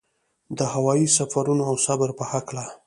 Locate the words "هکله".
2.31-2.65